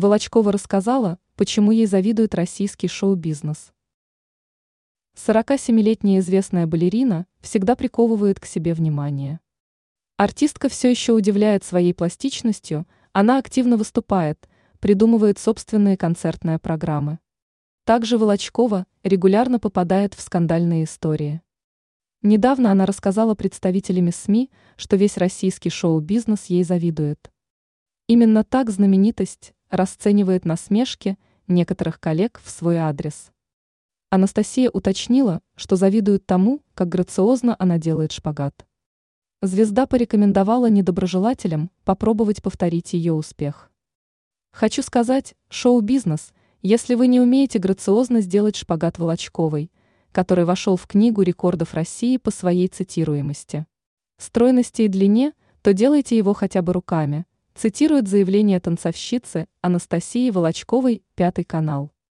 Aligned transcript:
Волочкова 0.00 0.50
рассказала, 0.50 1.18
почему 1.36 1.72
ей 1.72 1.84
завидует 1.84 2.34
российский 2.34 2.88
шоу-бизнес. 2.88 3.70
47-летняя 5.14 6.20
известная 6.20 6.66
балерина 6.66 7.26
всегда 7.40 7.76
приковывает 7.76 8.40
к 8.40 8.46
себе 8.46 8.72
внимание. 8.72 9.40
Артистка 10.16 10.70
все 10.70 10.90
еще 10.90 11.12
удивляет 11.12 11.64
своей 11.64 11.92
пластичностью, 11.92 12.88
она 13.12 13.36
активно 13.36 13.76
выступает, 13.76 14.48
придумывает 14.78 15.38
собственные 15.38 15.98
концертные 15.98 16.58
программы. 16.58 17.18
Также 17.84 18.16
Волочкова 18.16 18.86
регулярно 19.02 19.58
попадает 19.58 20.14
в 20.14 20.22
скандальные 20.22 20.84
истории. 20.84 21.42
Недавно 22.22 22.70
она 22.70 22.86
рассказала 22.86 23.34
представителями 23.34 24.12
СМИ, 24.12 24.50
что 24.76 24.96
весь 24.96 25.18
российский 25.18 25.68
шоу-бизнес 25.68 26.46
ей 26.46 26.64
завидует. 26.64 27.30
Именно 28.06 28.44
так 28.44 28.70
знаменитость 28.70 29.52
расценивает 29.70 30.44
насмешки 30.44 31.16
некоторых 31.46 32.00
коллег 32.00 32.40
в 32.44 32.50
свой 32.50 32.76
адрес. 32.76 33.30
Анастасия 34.10 34.68
уточнила, 34.70 35.40
что 35.54 35.76
завидует 35.76 36.26
тому, 36.26 36.60
как 36.74 36.88
грациозно 36.88 37.54
она 37.58 37.78
делает 37.78 38.12
шпагат. 38.12 38.66
Звезда 39.40 39.86
порекомендовала 39.86 40.68
недоброжелателям 40.68 41.70
попробовать 41.84 42.42
повторить 42.42 42.92
ее 42.92 43.12
успех. 43.12 43.70
Хочу 44.52 44.82
сказать, 44.82 45.34
шоу-бизнес, 45.48 46.32
если 46.60 46.94
вы 46.94 47.06
не 47.06 47.20
умеете 47.20 47.58
грациозно 47.58 48.20
сделать 48.20 48.56
шпагат 48.56 48.98
Волочковой, 48.98 49.70
который 50.12 50.44
вошел 50.44 50.76
в 50.76 50.86
книгу 50.88 51.22
рекордов 51.22 51.72
России 51.72 52.16
по 52.16 52.32
своей 52.32 52.66
цитируемости, 52.66 53.66
стройности 54.18 54.82
и 54.82 54.88
длине, 54.88 55.32
то 55.62 55.72
делайте 55.72 56.16
его 56.16 56.34
хотя 56.34 56.62
бы 56.62 56.72
руками– 56.72 57.26
цитирует 57.60 58.08
заявление 58.08 58.58
танцовщицы 58.58 59.46
Анастасии 59.60 60.30
Волочковой, 60.30 61.02
Пятый 61.14 61.44
канал. 61.44 61.92